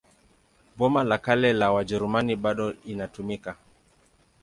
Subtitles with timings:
[0.77, 3.57] Boma la Kale la Wajerumani bado inatumika.